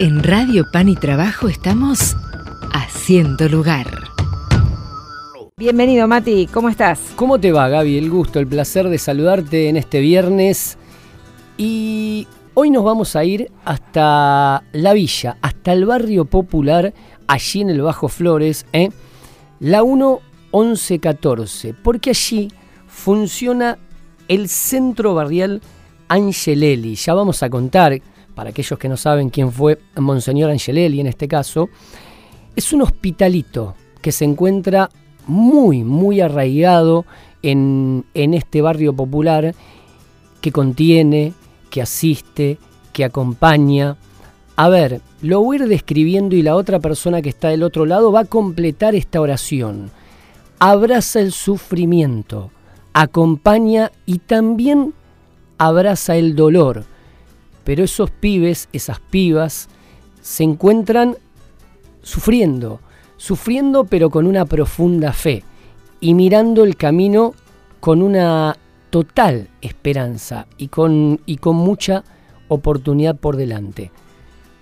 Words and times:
En 0.00 0.22
Radio 0.22 0.64
Pan 0.70 0.88
y 0.88 0.94
Trabajo 0.94 1.48
estamos 1.48 2.16
haciendo 2.72 3.48
lugar. 3.48 3.86
Bienvenido, 5.56 6.06
Mati, 6.06 6.46
¿cómo 6.46 6.68
estás? 6.68 7.00
¿Cómo 7.16 7.40
te 7.40 7.50
va, 7.50 7.68
Gaby? 7.68 7.98
El 7.98 8.08
gusto, 8.08 8.38
el 8.38 8.46
placer 8.46 8.88
de 8.88 8.98
saludarte 8.98 9.68
en 9.68 9.76
este 9.76 9.98
viernes. 9.98 10.78
Y 11.56 12.28
hoy 12.54 12.70
nos 12.70 12.84
vamos 12.84 13.16
a 13.16 13.24
ir 13.24 13.50
hasta 13.64 14.62
la 14.70 14.92
villa, 14.92 15.36
hasta 15.42 15.72
el 15.72 15.84
barrio 15.84 16.26
popular, 16.26 16.94
allí 17.26 17.62
en 17.62 17.70
el 17.70 17.82
Bajo 17.82 18.06
Flores, 18.06 18.66
¿eh? 18.72 18.90
la 19.58 19.82
11114, 19.82 21.74
porque 21.74 22.10
allí 22.10 22.52
funciona 22.86 23.78
el 24.28 24.48
centro 24.48 25.14
barrial 25.14 25.60
Angelelli. 26.06 26.94
Ya 26.94 27.14
vamos 27.14 27.42
a 27.42 27.50
contar, 27.50 28.00
para 28.38 28.50
aquellos 28.50 28.78
que 28.78 28.88
no 28.88 28.96
saben 28.96 29.30
quién 29.30 29.50
fue 29.50 29.80
Monseñor 29.96 30.48
Angelelli 30.52 31.00
en 31.00 31.08
este 31.08 31.26
caso, 31.26 31.70
es 32.54 32.72
un 32.72 32.82
hospitalito 32.82 33.74
que 34.00 34.12
se 34.12 34.24
encuentra 34.24 34.90
muy, 35.26 35.82
muy 35.82 36.20
arraigado 36.20 37.04
en, 37.42 38.04
en 38.14 38.34
este 38.34 38.62
barrio 38.62 38.94
popular 38.94 39.56
que 40.40 40.52
contiene, 40.52 41.32
que 41.68 41.82
asiste, 41.82 42.58
que 42.92 43.04
acompaña. 43.04 43.96
A 44.54 44.68
ver, 44.68 45.00
lo 45.20 45.40
voy 45.40 45.56
a 45.56 45.62
ir 45.64 45.68
describiendo 45.68 46.36
y 46.36 46.42
la 46.42 46.54
otra 46.54 46.78
persona 46.78 47.20
que 47.20 47.30
está 47.30 47.48
del 47.48 47.64
otro 47.64 47.86
lado 47.86 48.12
va 48.12 48.20
a 48.20 48.24
completar 48.24 48.94
esta 48.94 49.20
oración. 49.20 49.90
Abraza 50.60 51.18
el 51.18 51.32
sufrimiento, 51.32 52.52
acompaña 52.92 53.90
y 54.06 54.18
también 54.18 54.94
abraza 55.58 56.14
el 56.14 56.36
dolor. 56.36 56.84
Pero 57.68 57.84
esos 57.84 58.10
pibes, 58.10 58.70
esas 58.72 58.98
pibas, 58.98 59.68
se 60.22 60.42
encuentran 60.42 61.18
sufriendo, 62.00 62.80
sufriendo 63.18 63.84
pero 63.84 64.08
con 64.08 64.26
una 64.26 64.46
profunda 64.46 65.12
fe 65.12 65.44
y 66.00 66.14
mirando 66.14 66.64
el 66.64 66.78
camino 66.78 67.34
con 67.80 68.00
una 68.00 68.56
total 68.88 69.50
esperanza 69.60 70.46
y 70.56 70.68
con, 70.68 71.20
y 71.26 71.36
con 71.36 71.56
mucha 71.56 72.04
oportunidad 72.48 73.16
por 73.16 73.36
delante. 73.36 73.90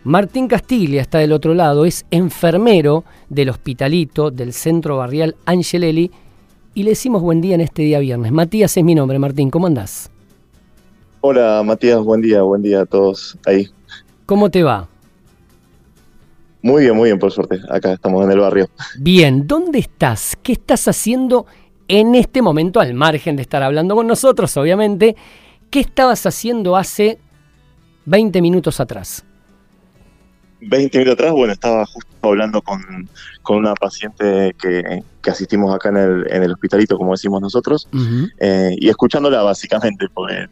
Martín 0.02 0.48
Castilla 0.48 1.00
está 1.00 1.18
del 1.18 1.30
otro 1.30 1.54
lado, 1.54 1.84
es 1.84 2.06
enfermero 2.10 3.04
del 3.28 3.50
hospitalito 3.50 4.32
del 4.32 4.52
centro 4.52 4.96
barrial 4.96 5.36
Angelelli 5.44 6.10
y 6.74 6.82
le 6.82 6.90
decimos 6.90 7.22
buen 7.22 7.40
día 7.40 7.54
en 7.54 7.60
este 7.60 7.82
día 7.82 8.00
viernes. 8.00 8.32
Matías 8.32 8.76
es 8.76 8.82
mi 8.82 8.96
nombre, 8.96 9.20
Martín, 9.20 9.48
¿cómo 9.48 9.68
andás? 9.68 10.10
Hola 11.28 11.60
Matías, 11.64 11.98
buen 12.04 12.20
día, 12.20 12.42
buen 12.42 12.62
día 12.62 12.82
a 12.82 12.86
todos 12.86 13.36
ahí. 13.46 13.68
¿Cómo 14.26 14.48
te 14.48 14.62
va? 14.62 14.86
Muy 16.62 16.84
bien, 16.84 16.94
muy 16.94 17.08
bien, 17.08 17.18
por 17.18 17.32
suerte. 17.32 17.58
Acá 17.68 17.94
estamos 17.94 18.24
en 18.24 18.30
el 18.30 18.38
barrio. 18.38 18.70
Bien, 19.00 19.44
¿dónde 19.44 19.80
estás? 19.80 20.38
¿Qué 20.40 20.52
estás 20.52 20.86
haciendo 20.86 21.46
en 21.88 22.14
este 22.14 22.42
momento, 22.42 22.78
al 22.78 22.94
margen 22.94 23.34
de 23.34 23.42
estar 23.42 23.60
hablando 23.64 23.96
con 23.96 24.06
nosotros, 24.06 24.56
obviamente? 24.56 25.16
¿Qué 25.68 25.80
estabas 25.80 26.24
haciendo 26.26 26.76
hace 26.76 27.18
20 28.04 28.40
minutos 28.40 28.78
atrás? 28.78 29.24
20 30.60 30.96
minutos 30.96 31.14
atrás, 31.14 31.32
bueno, 31.32 31.54
estaba 31.54 31.84
justo 31.86 32.08
hablando 32.22 32.62
con, 32.62 33.08
una 33.48 33.74
paciente 33.74 34.54
que, 34.60 35.02
asistimos 35.28 35.74
acá 35.74 35.88
en 35.88 35.96
el, 35.96 36.26
en 36.30 36.44
el, 36.44 36.52
hospitalito, 36.52 36.96
como 36.96 37.10
decimos 37.10 37.42
nosotros, 37.42 37.88
eh, 38.38 38.76
y 38.78 38.88
escuchándola 38.88 39.42
básicamente, 39.42 40.06
porque 40.14 40.46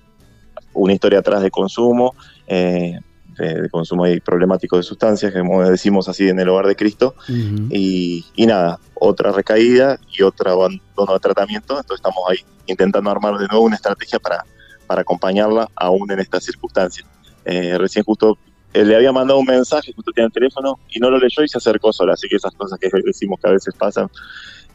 una 0.75 0.93
historia 0.93 1.21
atrás 1.21 1.43
de 1.43 1.51
consumo, 1.51 2.15
eh, 2.47 2.99
de, 3.39 3.69
consumo 3.71 4.07
y 4.07 4.21
problemático 4.21 4.77
de 4.77 4.83
sustancias, 4.83 5.33
como 5.33 5.69
decimos 5.69 6.09
así 6.09 6.29
en 6.29 6.39
el 6.39 6.49
hogar 6.49 6.67
de 6.67 6.77
Cristo, 6.77 7.15
y, 7.29 8.25
nada, 8.37 8.79
otra 8.95 9.33
recaída 9.33 9.99
y 10.17 10.23
otro 10.23 10.51
abandono 10.51 11.15
de 11.15 11.21
tratamiento, 11.21 11.75
entonces 11.79 11.97
estamos 11.97 12.23
ahí 12.29 12.39
intentando 12.67 13.11
armar 13.11 13.37
de 13.39 13.47
nuevo 13.49 13.65
una 13.65 13.77
estrategia 13.77 14.19
para, 14.19 14.45
para 14.87 15.03
acompañarla 15.03 15.69
aún 15.75 16.11
en 16.11 16.21
estas 16.21 16.45
circunstancias. 16.45 17.07
Eh, 17.45 17.77
recién 17.77 18.05
justo 18.05 18.39
eh, 18.73 18.85
le 18.85 18.97
había 18.97 19.13
mandado 19.13 19.39
un 19.39 19.47
mensaje, 19.47 19.93
justo 19.95 20.11
tiene 20.13 20.27
el 20.27 20.33
teléfono, 20.33 20.81
y 20.91 20.99
no 20.99 21.09
lo 21.09 21.19
leyó 21.19 21.45
y 21.45 21.49
se 21.49 21.59
acercó 21.59 21.93
sola, 21.93 22.15
así 22.15 22.29
que 22.29 22.37
esas 22.37 22.53
cosas 22.55 22.79
que 22.79 22.89
decimos 23.05 23.39
que 23.41 23.49
a 23.49 23.53
veces 23.53 23.73
pasan, 23.75 24.09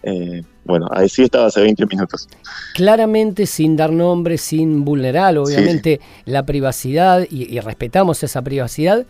eh, 0.04 0.44
bueno, 0.64 0.88
ahí 0.92 1.10
sí 1.10 1.24
estaba 1.24 1.48
hace 1.48 1.62
20 1.62 1.86
minutos. 1.88 2.28
Claramente 2.76 3.46
sin 3.46 3.76
dar 3.76 3.92
nombre, 3.92 4.38
sin 4.38 4.86
vulnerar 4.86 5.38
obviamente 5.38 6.00
la 6.26 6.46
privacidad 6.46 7.26
y, 7.30 7.60
respetamos 7.60 8.24
esa 8.24 8.42
privacidad. 8.42 9.06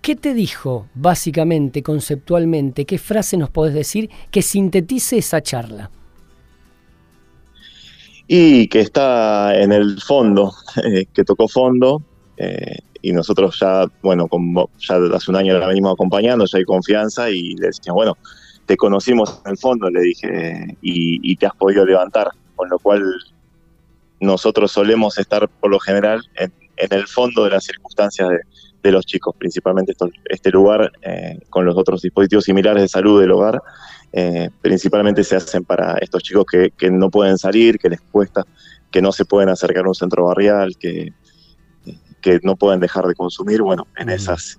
¿Qué 0.00 0.16
te 0.16 0.34
dijo 0.34 0.86
básicamente, 0.94 1.82
conceptualmente? 1.82 2.86
¿Qué 2.86 2.98
frase 2.98 3.36
nos 3.36 3.50
podés 3.50 3.74
decir 3.74 4.10
que 4.30 4.42
sintetice 4.42 5.18
esa 5.18 5.40
charla? 5.40 5.90
Y 8.26 8.66
que 8.68 8.80
está 8.80 9.54
en 9.60 9.72
el 9.72 10.00
fondo, 10.00 10.52
eh, 10.84 11.06
que 11.12 11.22
tocó 11.22 11.46
fondo, 11.48 12.02
eh, 12.36 12.78
y 13.02 13.12
nosotros 13.12 13.58
ya, 13.60 13.84
bueno, 14.02 14.26
como 14.26 14.70
ya 14.78 14.96
hace 15.14 15.30
un 15.30 15.36
año 15.36 15.58
la 15.58 15.66
venimos 15.66 15.92
acompañando, 15.92 16.46
ya 16.46 16.58
hay 16.58 16.64
confianza 16.64 17.30
y 17.30 17.54
le 17.56 17.66
decíamos, 17.66 17.96
bueno, 17.96 18.16
te 18.66 18.76
conocimos 18.76 19.40
en 19.44 19.52
el 19.52 19.58
fondo, 19.58 19.90
le 19.90 20.00
dije, 20.00 20.76
y, 20.80 21.36
te 21.36 21.46
has 21.46 21.54
podido 21.54 21.84
levantar, 21.84 22.28
con 22.56 22.68
lo 22.68 22.78
cual 22.78 23.02
nosotros 24.20 24.70
solemos 24.70 25.18
estar 25.18 25.48
por 25.48 25.70
lo 25.70 25.80
general 25.80 26.22
en, 26.36 26.52
el 26.76 27.06
fondo 27.06 27.44
de 27.44 27.50
las 27.50 27.64
circunstancias 27.64 28.28
de, 28.82 28.92
los 28.92 29.06
chicos, 29.06 29.34
principalmente 29.38 29.94
este 30.24 30.50
lugar 30.50 30.90
eh, 31.02 31.38
con 31.50 31.64
los 31.64 31.76
otros 31.76 32.02
dispositivos 32.02 32.44
similares 32.44 32.82
de 32.82 32.88
salud 32.88 33.20
del 33.20 33.30
hogar, 33.30 33.62
eh, 34.12 34.50
principalmente 34.60 35.22
se 35.22 35.36
hacen 35.36 35.64
para 35.64 35.96
estos 35.98 36.22
chicos 36.22 36.44
que, 36.46 36.90
no 36.90 37.08
pueden 37.08 37.38
salir, 37.38 37.78
que 37.78 37.88
les 37.88 38.00
cuesta, 38.00 38.44
que 38.90 39.00
no 39.00 39.12
se 39.12 39.24
pueden 39.24 39.48
acercar 39.48 39.84
a 39.84 39.88
un 39.88 39.94
centro 39.94 40.24
barrial, 40.24 40.76
que, 40.76 41.12
que 42.20 42.40
no 42.42 42.56
pueden 42.56 42.80
dejar 42.80 43.06
de 43.06 43.14
consumir, 43.14 43.62
bueno, 43.62 43.86
en 43.96 44.08
esas 44.08 44.58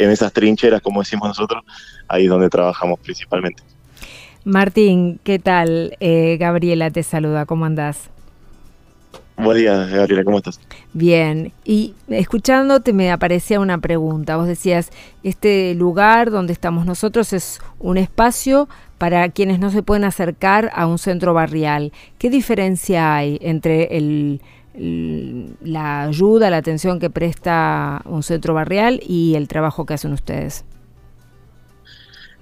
en 0.00 0.10
esas 0.10 0.32
trincheras, 0.32 0.80
como 0.80 1.00
decimos 1.00 1.28
nosotros, 1.28 1.62
ahí 2.08 2.24
es 2.24 2.30
donde 2.30 2.48
trabajamos 2.48 2.98
principalmente. 3.00 3.62
Martín, 4.44 5.20
¿qué 5.22 5.38
tal? 5.38 5.96
Eh, 6.00 6.38
Gabriela 6.40 6.90
te 6.90 7.02
saluda, 7.02 7.44
¿cómo 7.44 7.66
andás? 7.66 8.08
Buen 9.36 9.58
día, 9.58 9.86
Gabriela, 9.86 10.24
¿cómo 10.24 10.38
estás? 10.38 10.60
Bien, 10.92 11.52
y 11.64 11.94
escuchándote 12.08 12.92
me 12.92 13.10
aparecía 13.10 13.60
una 13.60 13.78
pregunta. 13.78 14.36
Vos 14.36 14.46
decías, 14.46 14.90
este 15.22 15.74
lugar 15.74 16.30
donde 16.30 16.52
estamos 16.52 16.84
nosotros 16.86 17.32
es 17.32 17.60
un 17.78 17.96
espacio 17.96 18.68
para 18.98 19.28
quienes 19.30 19.58
no 19.58 19.70
se 19.70 19.82
pueden 19.82 20.04
acercar 20.04 20.70
a 20.74 20.86
un 20.86 20.98
centro 20.98 21.32
barrial. 21.32 21.92
¿Qué 22.18 22.28
diferencia 22.28 23.16
hay 23.16 23.38
entre 23.40 23.96
el, 23.96 24.42
la 24.80 26.02
ayuda, 26.02 26.48
la 26.48 26.56
atención 26.56 26.98
que 26.98 27.10
presta 27.10 28.02
un 28.06 28.22
centro 28.22 28.54
barrial 28.54 29.00
y 29.06 29.34
el 29.34 29.46
trabajo 29.46 29.84
que 29.84 29.94
hacen 29.94 30.12
ustedes? 30.12 30.64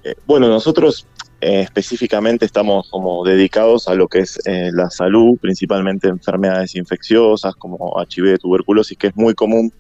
Eh, 0.05 0.15
bueno, 0.27 0.49
nosotros 0.49 1.07
eh, 1.41 1.63
específicamente 1.63 2.45
estamos 2.45 2.89
como 2.91 3.25
dedicados 3.25 3.89
a 3.89 3.95
lo 3.95 4.07
que 4.07 4.21
es 4.21 4.39
eh, 4.47 4.71
la 4.73 4.89
salud, 4.91 5.37
principalmente 5.41 6.09
enfermedades 6.09 6.77
infecciosas 6.77 7.57
como 7.57 7.95
HIV, 8.01 8.39
tuberculosis, 8.39 8.97
que 8.97 9.09
es 9.09 9.17
muy 9.17 9.35
común 9.35 9.73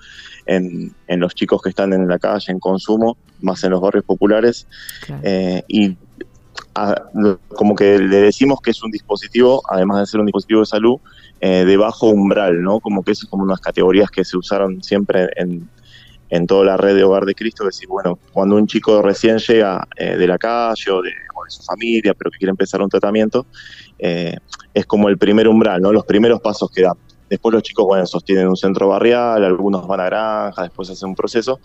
en, 0.46 0.94
los 1.08 1.34
chicos 1.34 1.62
que 1.62 1.68
están 1.68 1.92
en 1.92 2.08
la 2.08 2.18
calle, 2.18 2.50
en 2.50 2.58
consumo, 2.58 3.16
más 3.40 3.62
en 3.62 3.70
los 3.70 3.80
barrios 3.80 4.04
populares. 4.04 4.66
y 5.68 5.96
como 7.48 7.74
que 7.74 7.98
le 7.98 8.16
decimos 8.18 8.60
que 8.62 8.70
es 8.70 8.82
un 8.82 8.90
dispositivo, 8.90 9.62
además 9.68 10.00
de 10.00 10.06
ser 10.06 10.20
un 10.20 10.26
dispositivo 10.26 10.60
de 10.60 10.66
salud, 10.66 10.96
eh, 11.40 11.64
de 11.64 11.76
bajo 11.76 12.08
umbral, 12.08 12.62
¿no? 12.62 12.80
Como 12.80 13.02
que 13.02 13.12
es 13.12 13.24
como 13.26 13.44
unas 13.44 13.60
categorías 13.60 14.10
que 14.10 14.24
se 14.24 14.36
usaron 14.36 14.82
siempre 14.82 15.28
en, 15.36 15.68
toda 16.46 16.64
la 16.64 16.76
red 16.76 16.94
de 16.94 17.04
Hogar 17.04 17.24
de 17.24 17.34
Cristo, 17.34 17.64
decir, 17.64 17.88
bueno, 17.88 18.18
cuando 18.32 18.56
un 18.56 18.66
chico 18.66 19.00
recién 19.02 19.38
llega 19.38 19.86
eh, 19.96 20.16
de 20.16 20.26
la 20.26 20.38
calle 20.38 20.90
o 20.90 21.02
de, 21.02 21.10
su 21.48 21.62
familia, 21.62 22.12
pero 22.12 22.30
que 22.30 22.36
quiere 22.36 22.50
empezar 22.50 22.82
un 22.82 22.90
tratamiento, 22.90 23.46
eh, 23.98 24.36
es 24.74 24.84
como 24.84 25.08
el 25.08 25.16
primer 25.16 25.48
umbral, 25.48 25.80
¿no? 25.80 25.92
Los 25.92 26.04
primeros 26.04 26.40
pasos 26.40 26.70
que 26.70 26.82
da. 26.82 26.92
Después 27.28 27.52
los 27.52 27.62
chicos, 27.62 27.86
bueno, 27.86 28.06
sostienen 28.06 28.48
un 28.48 28.56
centro 28.56 28.88
barrial, 28.88 29.44
algunos 29.44 29.86
van 29.86 30.00
a 30.00 30.04
granja, 30.04 30.62
después 30.62 30.90
hacen 30.90 31.10
un 31.10 31.14
proceso, 31.14 31.60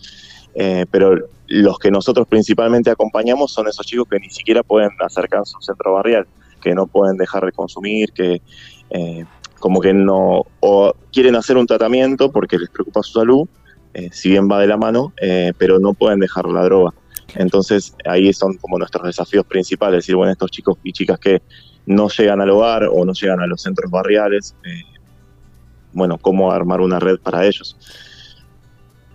pero 0.92 1.16
los 1.48 1.80
que 1.80 1.90
nosotros 1.90 2.28
principalmente 2.28 2.92
acompañamos 2.92 3.52
son 3.52 3.68
esos 3.68 3.86
chicos 3.86 4.08
que 4.10 4.20
ni 4.20 4.30
siquiera 4.30 4.62
pueden 4.62 4.92
acercarse 5.00 5.54
a 5.56 5.58
un 5.58 5.64
centro 5.64 5.94
barrial, 5.94 6.28
que 6.62 6.76
no 6.76 6.86
pueden 6.86 7.18
dejar 7.18 7.46
de 7.46 7.52
consumir, 7.52 8.12
que 8.12 8.42
como 9.64 9.80
que 9.80 9.94
no, 9.94 10.44
o 10.60 10.94
quieren 11.14 11.38
hacer 11.38 11.56
un 11.56 11.66
tratamiento 11.66 12.30
porque 12.30 12.58
les 12.58 12.70
preocupa 12.70 13.02
su 13.02 13.14
salud, 13.14 13.48
eh, 13.94 14.10
si 14.12 14.30
bien 14.30 14.50
va 14.52 14.60
de 14.60 14.68
la 14.68 14.76
mano, 14.76 15.14
eh, 15.22 15.54
pero 15.58 15.80
no 15.80 15.94
pueden 15.94 16.20
dejar 16.20 16.50
la 16.50 16.64
droga. 16.64 16.94
Entonces 17.36 17.96
ahí 18.04 18.34
son 18.34 18.58
como 18.58 18.78
nuestros 18.78 19.06
desafíos 19.06 19.46
principales, 19.46 20.00
decir, 20.00 20.18
bueno, 20.18 20.34
estos 20.34 20.52
chicos 20.52 20.78
y 20.84 20.92
chicas 20.92 21.18
que 21.18 21.42
no 21.86 22.10
llegan 22.10 22.42
al 22.42 22.50
hogar 22.50 22.90
o 22.92 23.06
no 23.06 23.14
llegan 23.14 23.40
a 23.40 23.48
los 23.48 23.62
centros 23.62 23.90
barriales, 23.90 24.54
eh, 24.66 24.82
bueno, 25.94 26.18
cómo 26.18 26.52
armar 26.52 26.82
una 26.82 27.00
red 27.00 27.18
para 27.20 27.46
ellos. 27.46 27.78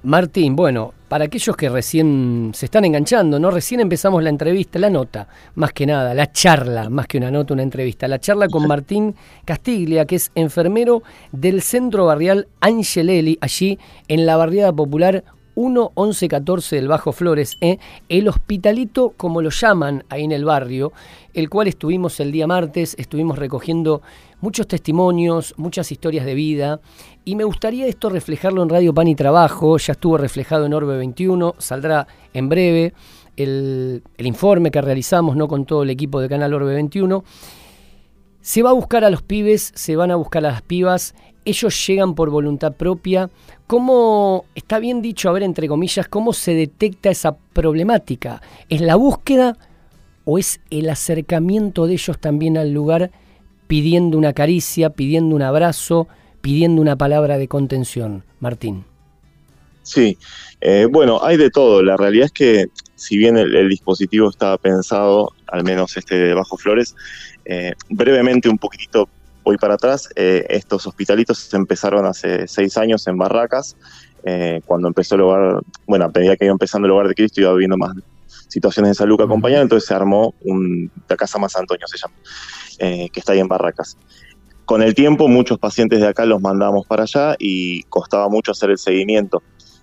Martín, 0.02 0.54
bueno, 0.54 0.94
para 1.08 1.24
aquellos 1.24 1.56
que 1.56 1.68
recién 1.68 2.52
se 2.54 2.66
están 2.66 2.84
enganchando, 2.84 3.40
¿no? 3.40 3.50
Recién 3.50 3.80
empezamos 3.80 4.22
la 4.22 4.30
entrevista, 4.30 4.78
la 4.78 4.90
nota, 4.90 5.26
más 5.56 5.72
que 5.72 5.86
nada, 5.86 6.14
la 6.14 6.30
charla, 6.30 6.88
más 6.88 7.06
que 7.08 7.18
una 7.18 7.30
nota, 7.30 7.54
una 7.54 7.64
entrevista. 7.64 8.06
La 8.06 8.20
charla 8.20 8.48
con 8.48 8.68
Martín 8.68 9.16
Castiglia, 9.44 10.04
que 10.04 10.16
es 10.16 10.30
enfermero 10.34 11.02
del 11.32 11.62
Centro 11.62 12.06
Barrial 12.06 12.46
Angelelli, 12.60 13.38
allí 13.40 13.78
en 14.06 14.24
la 14.24 14.36
barriada 14.36 14.72
popular 14.72 15.24
11114 15.58 16.76
del 16.76 16.86
Bajo 16.86 17.10
Flores, 17.10 17.56
¿eh? 17.60 17.78
el 18.08 18.28
hospitalito, 18.28 19.12
como 19.16 19.42
lo 19.42 19.50
llaman 19.50 20.04
ahí 20.08 20.22
en 20.22 20.30
el 20.30 20.44
barrio, 20.44 20.92
el 21.34 21.50
cual 21.50 21.66
estuvimos 21.66 22.20
el 22.20 22.30
día 22.30 22.46
martes, 22.46 22.94
estuvimos 22.96 23.38
recogiendo 23.38 24.00
muchos 24.40 24.68
testimonios, 24.68 25.54
muchas 25.56 25.90
historias 25.90 26.24
de 26.24 26.34
vida, 26.34 26.80
y 27.24 27.34
me 27.34 27.42
gustaría 27.42 27.86
esto 27.86 28.08
reflejarlo 28.08 28.62
en 28.62 28.68
Radio 28.68 28.94
Pan 28.94 29.08
y 29.08 29.16
Trabajo, 29.16 29.76
ya 29.78 29.94
estuvo 29.94 30.16
reflejado 30.16 30.66
en 30.66 30.74
Orbe 30.74 30.96
21, 30.96 31.56
saldrá 31.58 32.06
en 32.32 32.48
breve 32.48 32.94
el, 33.36 34.04
el 34.16 34.26
informe 34.26 34.70
que 34.70 34.80
realizamos 34.80 35.34
¿no? 35.34 35.48
con 35.48 35.64
todo 35.64 35.82
el 35.82 35.90
equipo 35.90 36.20
de 36.20 36.28
Canal 36.28 36.54
Orbe 36.54 36.74
21. 36.74 37.24
Se 38.40 38.62
va 38.62 38.70
a 38.70 38.74
buscar 38.74 39.04
a 39.04 39.10
los 39.10 39.22
pibes, 39.22 39.72
se 39.74 39.96
van 39.96 40.12
a 40.12 40.16
buscar 40.16 40.46
a 40.46 40.52
las 40.52 40.62
pibas, 40.62 41.14
ellos 41.48 41.86
llegan 41.86 42.14
por 42.14 42.30
voluntad 42.30 42.74
propia. 42.74 43.30
¿Cómo, 43.66 44.44
está 44.54 44.78
bien 44.78 45.02
dicho, 45.02 45.28
a 45.28 45.32
ver, 45.32 45.42
entre 45.42 45.68
comillas, 45.68 46.08
cómo 46.08 46.32
se 46.32 46.54
detecta 46.54 47.10
esa 47.10 47.36
problemática? 47.36 48.42
¿Es 48.68 48.80
la 48.80 48.96
búsqueda 48.96 49.56
o 50.24 50.38
es 50.38 50.60
el 50.70 50.90
acercamiento 50.90 51.86
de 51.86 51.94
ellos 51.94 52.18
también 52.18 52.58
al 52.58 52.72
lugar 52.72 53.10
pidiendo 53.66 54.18
una 54.18 54.32
caricia, 54.32 54.90
pidiendo 54.90 55.34
un 55.34 55.42
abrazo, 55.42 56.06
pidiendo 56.40 56.82
una 56.82 56.96
palabra 56.96 57.38
de 57.38 57.48
contención? 57.48 58.24
Martín. 58.40 58.84
Sí, 59.82 60.18
eh, 60.60 60.86
bueno, 60.90 61.20
hay 61.22 61.38
de 61.38 61.50
todo. 61.50 61.82
La 61.82 61.96
realidad 61.96 62.26
es 62.26 62.32
que 62.32 62.66
si 62.94 63.16
bien 63.16 63.38
el, 63.38 63.68
dispositivo 63.70 64.28
estaba 64.28 64.58
pensado, 64.58 65.32
al 65.46 65.64
menos 65.64 65.96
este 65.96 66.18
de 66.18 66.34
Bajo 66.34 66.58
Flores, 66.58 66.94
eh, 67.46 67.72
brevemente 67.88 68.50
un 68.50 68.58
poquitito 68.58 69.08
voy 69.48 69.56
para 69.56 69.74
atrás, 69.74 70.10
eh, 70.14 70.44
estos 70.50 70.86
hospitalitos 70.86 71.38
se 71.38 71.56
empezaron 71.56 72.04
hace 72.04 72.46
seis 72.46 72.76
años 72.76 73.06
en 73.06 73.16
Barracas, 73.16 73.78
eh, 74.22 74.60
cuando 74.66 74.88
empezó 74.88 75.14
el 75.14 75.22
hogar, 75.22 75.62
bueno, 75.86 76.04
a 76.04 76.08
medida 76.08 76.36
que 76.36 76.44
iba 76.44 76.52
empezando 76.52 76.84
el 76.84 76.92
hogar 76.92 77.08
de 77.08 77.14
Cristo 77.14 77.40
iba 77.40 77.54
viendo 77.54 77.78
más 77.78 77.96
situaciones 78.48 78.90
de 78.90 78.94
salud 78.96 79.16
que 79.16 79.22
acompañar, 79.22 79.62
entonces 79.62 79.88
se 79.88 79.94
armó 79.94 80.34
un, 80.42 80.90
la 81.08 81.16
Casa 81.16 81.38
Más 81.38 81.56
Antonio, 81.56 81.86
se 81.86 81.96
llama, 81.96 82.14
eh, 82.78 83.08
que 83.10 83.20
está 83.20 83.32
ahí 83.32 83.40
en 83.40 83.48
Barracas. 83.48 83.96
Con 84.66 84.82
el 84.82 84.94
tiempo 84.94 85.28
muchos 85.28 85.58
pacientes 85.58 86.00
de 86.00 86.08
acá 86.08 86.26
los 86.26 86.42
mandamos 86.42 86.86
para 86.86 87.04
allá 87.04 87.34
y 87.38 87.84
costaba 87.84 88.28
mucho 88.28 88.52
hacer 88.52 88.68
el 88.68 88.76
seguimiento. 88.76 89.42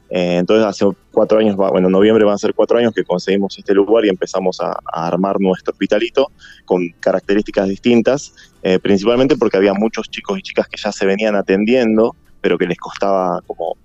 Eh, 0.09 0.37
entonces 0.37 0.65
hace 0.65 0.85
cuatro 1.11 1.39
años, 1.39 1.55
bueno, 1.55 1.87
en 1.87 1.91
noviembre 1.91 2.23
van 2.23 2.35
a 2.35 2.37
ser 2.37 2.53
cuatro 2.53 2.77
años 2.77 2.93
que 2.93 3.03
conseguimos 3.03 3.57
este 3.57 3.73
lugar 3.73 4.05
y 4.05 4.09
empezamos 4.09 4.59
a, 4.61 4.77
armar 4.85 5.39
nuestro 5.39 5.71
hospitalito 5.71 6.31
con 6.65 6.87
características 6.99 7.67
distintas, 7.67 8.33
eh, 8.61 8.79
principalmente 8.79 9.35
porque 9.35 9.57
había 9.57 9.73
muchos 9.73 10.09
chicos 10.09 10.39
y 10.39 10.41
chicas 10.41 10.67
que 10.67 10.77
ya 10.77 10.91
se 10.91 11.05
venían 11.05 11.35
atendiendo, 11.35 12.15
pero 12.41 12.57
que 12.57 12.67
les 12.67 12.77
costaba 12.77 13.41
como 13.47 13.77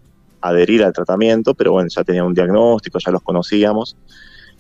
adherir 0.43 0.83
al 0.85 0.93
tratamiento, 0.93 1.55
pero 1.55 1.73
bueno, 1.73 1.89
ya 1.95 2.05
tenían 2.05 2.27
un 2.27 2.35
diagnóstico, 2.35 2.99
ya 2.99 3.11
los 3.11 3.23
conocíamos. 3.23 3.97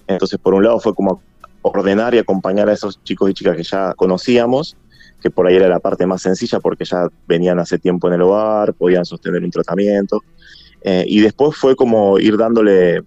Entonces, 0.06 0.38
por 0.38 0.54
un 0.54 0.64
lado 0.64 0.80
fue 0.80 0.94
como 0.94 1.22
ordenar 1.62 2.14
y 2.14 2.18
acompañar 2.18 2.68
a 2.68 2.72
esos 2.72 3.02
chicos 3.04 3.30
y 3.30 3.34
chicas 3.34 3.56
que 3.56 3.62
ya 3.62 3.94
conocíamos, 3.94 4.76
que 5.20 5.30
por 5.30 5.46
ahí 5.46 5.56
era 5.56 5.68
la 5.68 5.78
parte 5.78 6.06
más 6.06 6.22
sencilla 6.22 6.60
porque 6.60 6.84
ya 6.84 7.08
venían 7.28 7.58
hace 7.58 7.78
tiempo 7.78 8.08
en 8.08 8.14
el 8.14 8.22
hogar, 8.22 8.74
podían 8.74 9.04
sostener 9.04 9.42
un 9.42 9.50
tratamiento. 9.50 10.22
Eh, 10.82 11.04
y 11.06 11.20
después 11.20 11.56
fue 11.56 11.76
como 11.76 12.18
ir 12.18 12.36
dándole 12.36 13.02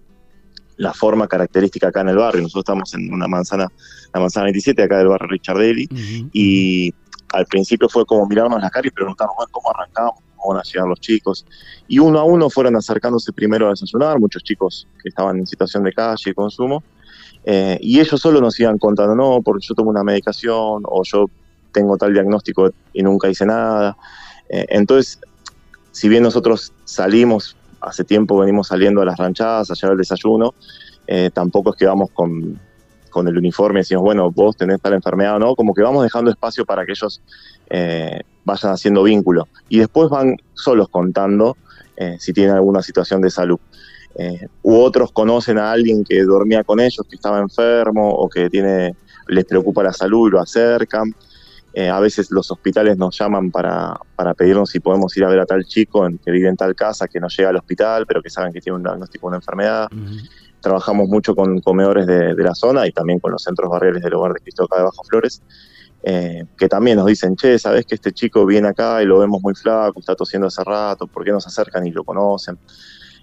la 0.76 0.92
forma 0.92 1.26
característica 1.28 1.88
acá 1.88 2.00
en 2.00 2.10
el 2.10 2.16
barrio. 2.16 2.42
Nosotros 2.42 2.62
estamos 2.62 2.94
en 2.94 3.12
una 3.12 3.28
manzana, 3.28 3.70
la 4.12 4.20
manzana 4.20 4.44
27, 4.44 4.82
acá 4.82 4.98
del 4.98 5.08
barrio 5.08 5.28
Richard 5.28 5.58
Daly, 5.58 5.88
y 6.32 6.92
al 7.32 7.46
principio 7.46 7.88
fue 7.88 8.04
como 8.06 8.26
mirarnos 8.26 8.60
la 8.60 8.70
cara 8.70 8.86
y 8.86 8.90
preguntarnos 8.90 9.36
cómo 9.50 9.70
arrancamos, 9.70 10.14
cómo 10.36 10.54
van 10.54 10.60
a 10.60 10.62
llegar 10.62 10.88
los 10.88 11.00
chicos. 11.00 11.46
Y 11.88 11.98
uno 11.98 12.18
a 12.18 12.24
uno 12.24 12.50
fueron 12.50 12.76
acercándose 12.76 13.32
primero 13.32 13.66
a 13.66 13.70
desayunar, 13.70 14.18
muchos 14.18 14.42
chicos 14.42 14.86
que 15.02 15.08
estaban 15.08 15.38
en 15.38 15.46
situación 15.46 15.84
de 15.84 15.92
calle 15.92 16.30
y 16.30 16.34
consumo, 16.34 16.82
eh, 17.44 17.78
y 17.80 18.00
ellos 18.00 18.20
solo 18.20 18.40
nos 18.40 18.58
iban 18.58 18.78
contando, 18.78 19.14
no, 19.14 19.42
porque 19.42 19.66
yo 19.66 19.74
tomo 19.74 19.90
una 19.90 20.02
medicación, 20.02 20.82
o 20.86 21.02
yo 21.04 21.26
tengo 21.72 21.96
tal 21.98 22.12
diagnóstico 22.12 22.70
y 22.92 23.02
nunca 23.02 23.28
hice 23.28 23.44
nada. 23.44 23.96
Eh, 24.48 24.64
entonces, 24.70 25.18
si 25.90 26.08
bien 26.08 26.22
nosotros 26.22 26.72
salimos 26.84 27.56
hace 27.86 28.04
tiempo 28.04 28.38
venimos 28.38 28.68
saliendo 28.68 29.02
a 29.02 29.04
las 29.04 29.16
ranchadas 29.16 29.70
a 29.70 29.74
llevar 29.74 29.92
el 29.92 29.98
desayuno, 29.98 30.54
eh, 31.06 31.30
tampoco 31.32 31.70
es 31.70 31.76
que 31.76 31.86
vamos 31.86 32.10
con, 32.12 32.60
el 33.26 33.38
uniforme 33.38 33.78
y 33.78 33.82
decimos, 33.82 34.02
bueno, 34.02 34.28
vos 34.32 34.56
tenés 34.56 34.80
tal 34.80 34.94
enfermedad 34.94 35.36
o 35.36 35.38
no, 35.38 35.54
como 35.54 35.72
que 35.72 35.82
vamos 35.82 36.02
dejando 36.02 36.32
espacio 36.32 36.64
para 36.64 36.84
que 36.84 36.92
ellos 36.92 37.22
eh, 37.70 38.20
vayan 38.44 38.72
haciendo 38.72 39.04
vínculo. 39.04 39.46
Y 39.68 39.78
después 39.78 40.10
van 40.10 40.36
solos 40.54 40.88
contando 40.88 41.56
eh, 41.96 42.16
si 42.18 42.32
tienen 42.32 42.56
alguna 42.56 42.82
situación 42.82 43.20
de 43.20 43.30
salud. 43.30 43.58
u 44.62 44.76
otros 44.76 45.12
conocen 45.12 45.58
a 45.58 45.70
alguien 45.70 46.02
que 46.02 46.22
dormía 46.24 46.64
con 46.64 46.80
ellos, 46.80 47.06
que 47.08 47.14
estaba 47.14 47.38
enfermo 47.38 48.10
o 48.10 48.28
que 48.28 48.50
tiene, 48.50 48.96
les 49.28 49.44
preocupa 49.44 49.84
la 49.84 49.92
salud 49.92 50.28
y 50.28 50.32
lo 50.32 50.40
acercan. 50.40 51.14
Eh, 51.76 51.88
a 51.88 51.98
veces 51.98 52.30
los 52.30 52.52
hospitales 52.52 52.96
nos 52.96 53.18
llaman 53.18 53.50
para, 53.50 53.98
para, 54.14 54.32
pedirnos 54.34 54.70
si 54.70 54.78
podemos 54.78 55.16
ir 55.16 55.24
a 55.24 55.28
ver 55.28 55.40
a 55.40 55.44
tal 55.44 55.64
chico 55.64 56.06
en, 56.06 56.18
que 56.18 56.30
vive 56.30 56.48
en 56.48 56.56
tal 56.56 56.76
casa, 56.76 57.08
que 57.08 57.18
no 57.18 57.26
llega 57.26 57.48
al 57.48 57.56
hospital, 57.56 58.06
pero 58.06 58.22
que 58.22 58.30
saben 58.30 58.52
que 58.52 58.60
tiene 58.60 58.76
un 58.76 58.84
diagnóstico 58.84 59.26
de 59.26 59.28
una 59.28 59.36
enfermedad. 59.38 59.88
Trabajamos 60.60 61.08
mucho 61.08 61.34
con 61.34 61.60
comedores 61.60 62.06
de, 62.06 62.34
la 62.36 62.54
zona 62.54 62.86
y 62.86 62.92
también 62.92 63.18
con 63.18 63.32
los 63.32 63.42
centros 63.42 63.68
barriales 63.68 64.04
del 64.04 64.14
hogar 64.14 64.34
de 64.34 64.40
Cristo 64.40 64.64
acá 64.64 64.78
de 64.78 64.84
Bajo 64.84 65.02
Flores, 65.02 65.42
eh, 66.04 66.44
que 66.56 66.68
también 66.68 66.96
nos 66.96 67.06
dicen, 67.06 67.34
che, 67.34 67.58
¿sabes 67.58 67.84
que 67.86 67.96
este 67.96 68.12
chico 68.12 68.46
viene 68.46 68.68
acá 68.68 69.02
y 69.02 69.06
lo 69.06 69.18
vemos 69.18 69.42
muy 69.42 69.56
flaco, 69.56 69.98
está 69.98 70.14
tosiendo 70.14 70.46
hace 70.46 70.62
rato, 70.62 71.08
¿por 71.08 71.24
qué 71.24 71.32
nos 71.32 71.44
acercan 71.44 71.84
y 71.88 71.90
lo 71.90 72.04
conocen? 72.04 72.56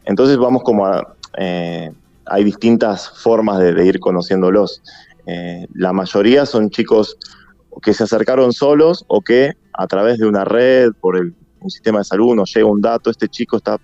Entonces 0.03 0.37
vamos 0.37 0.61
como 0.63 0.85
a... 0.85 1.15
Eh, 1.37 1.89
hay 2.25 2.43
distintas 2.43 3.09
formas 3.09 3.59
de, 3.59 3.73
de 3.73 3.85
ir 3.85 3.99
conociéndolos. 3.99 4.81
la 5.73 5.91
mayoría 5.91 6.45
son 6.45 6.69
chicos 6.69 7.17
que 7.81 7.93
se 7.93 8.03
acercaron 8.03 8.53
solos 8.53 9.05
o 9.07 9.21
que 9.21 9.53
a 9.73 9.87
través 9.87 10.17
de 10.17 10.27
una 10.27 10.43
red, 10.45 10.91
por 10.99 11.17
el, 11.17 11.33
un 11.59 11.69
sistema 11.69 11.99
de 11.99 12.05
salud, 12.05 12.35
nos 12.35 12.53
llega 12.53 12.67
un 12.67 12.81
dato, 12.81 13.09
este 13.09 13.27
chico 13.27 13.57
está 13.57 13.79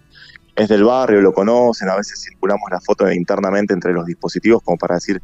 es 0.57 0.67
del 0.69 0.83
barrio, 0.83 1.21
lo 1.21 1.33
conocen, 1.33 1.87
a 1.87 1.95
veces 1.95 2.19
circulamos 2.23 2.63
la 2.71 2.81
foto 2.81 3.09
internamente 3.11 3.73
entre 3.73 3.93
los 3.93 4.07
dispositivos 4.07 4.63
como 4.63 4.75
para 4.75 4.95
decir, 4.95 5.21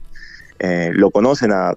eh, 0.60 0.92
lo 0.94 1.10
conocen 1.10 1.52
a 1.52 1.74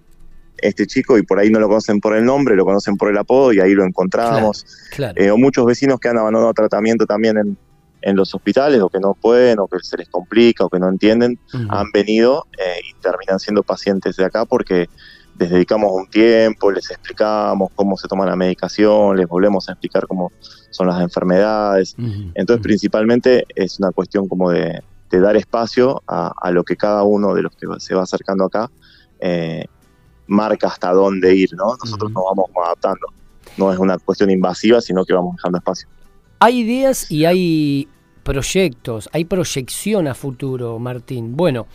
este 0.59 0.87
chico 0.87 1.17
y 1.17 1.23
por 1.23 1.39
ahí 1.39 1.51
no 1.51 1.59
lo 1.59 1.67
conocen 1.67 2.01
por 2.01 2.15
el 2.15 2.25
nombre, 2.25 2.55
lo 2.55 2.67
conocen 2.67 2.97
por 2.97 3.11
el 3.11 3.17
apodo 3.17 3.55
y 3.55 3.61
ahí 3.61 3.73
lo 3.73 3.85
encontramos. 3.85 4.67
Eh, 5.17 5.31
o 5.31 5.39
muchos 5.39 5.65
vecinos 5.65 5.99
que 5.99 6.09
han 6.09 6.19
abandonado 6.19 6.53
tratamiento 6.53 7.07
también 7.07 7.39
en, 7.39 7.59
en, 8.03 8.17
los 8.17 8.35
hospitales 8.35 8.81
o 8.83 8.91
que 8.91 9.01
no 9.01 9.15
pueden 9.15 9.59
o 9.59 9.69
que 9.69 9.79
se 9.81 9.97
les 9.97 10.09
complica 10.09 10.65
o 10.67 10.69
que 10.69 10.79
no 10.79 10.89
entienden, 10.91 11.39
han 11.71 11.91
venido 11.93 12.47
eh, 12.59 12.81
y 12.85 12.95
terminan 13.01 13.39
siendo 13.39 13.63
pacientes 13.63 14.17
de 14.17 14.25
acá 14.27 14.45
porque 14.45 14.89
les 15.39 15.51
dedicamos 15.51 15.91
un 15.93 16.07
tiempo, 16.09 16.71
les 16.71 16.91
explicamos 16.91 17.71
cómo 17.75 17.97
se 17.97 18.09
toma 18.09 18.25
la 18.27 18.37
medicación, 18.37 19.17
les 19.17 19.27
volvemos 19.27 19.69
a 19.69 19.73
explicar 19.73 20.07
cómo 20.07 20.33
son 20.71 20.87
las 20.87 21.01
enfermedades. 21.01 21.95
Entonces, 22.35 22.63
principalmente 22.63 23.45
es 23.55 23.79
una 23.79 23.93
cuestión 23.93 24.29
como 24.29 24.51
de, 24.51 24.83
dar 25.11 25.37
espacio 25.37 26.03
a, 26.07 26.51
lo 26.51 26.63
que 26.63 26.77
cada 26.77 27.03
uno 27.03 27.35
de 27.35 27.43
los 27.43 27.57
que 27.57 27.67
se 27.79 27.95
va 27.95 28.03
acercando 28.03 28.45
acá 28.45 28.71
eh, 29.19 29.65
marca 30.27 30.69
hasta 30.69 30.93
dónde 30.93 31.35
ir, 31.35 31.55
¿no? 31.55 31.75
Nosotros 31.83 32.13
nos 32.13 32.25
vamos 32.25 32.51
adaptando. 32.67 33.07
No 33.57 33.73
es 33.73 33.79
una 33.79 33.97
cuestión 33.99 34.31
invasiva, 34.31 34.81
sino 34.83 35.05
que 35.05 35.15
vamos 35.15 35.37
dejando 35.37 35.59
espacio. 35.59 35.89
Hay 36.41 36.61
ideas 36.61 37.11
y 37.11 37.25
hay 37.25 37.89
proyectos, 38.23 39.09
hay 39.13 39.25
proyección 39.25 40.07
a 40.07 40.15
futuro, 40.15 40.79
Martín. 40.79 41.35
Bueno, 41.35 41.67